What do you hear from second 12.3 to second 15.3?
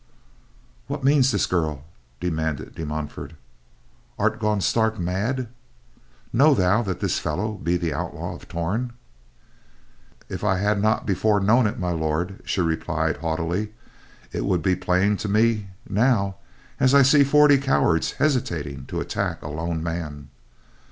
she replied haughtily, "it would be plain to